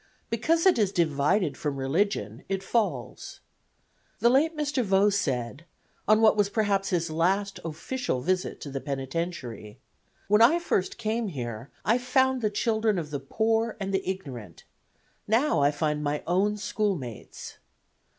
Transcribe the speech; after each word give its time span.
Because 0.31 0.65
it 0.65 0.79
is 0.79 0.91
divided 0.91 1.55
from 1.55 1.75
religion 1.77 2.43
it 2.49 2.63
falls. 2.63 3.39
The 4.17 4.31
late 4.31 4.57
Mr. 4.57 4.81
Vaux 4.83 5.15
said 5.15 5.63
on 6.07 6.21
what 6.21 6.35
was 6.35 6.49
perhaps 6.49 6.89
his 6.89 7.11
last 7.11 7.59
official 7.63 8.19
visit 8.19 8.59
to 8.61 8.71
the 8.71 8.81
penitentiary: 8.81 9.77
'When 10.27 10.41
I 10.41 10.57
first 10.57 10.97
came 10.97 11.27
here 11.27 11.69
I 11.85 11.99
found 11.99 12.41
the 12.41 12.49
children 12.49 12.97
of 12.97 13.11
the 13.11 13.19
poor 13.19 13.77
and 13.79 13.93
the 13.93 14.09
ignorant. 14.09 14.63
Now 15.27 15.59
I 15.59 15.69
find 15.69 16.03
my 16.03 16.23
own 16.25 16.57
schoolmates. 16.57 17.59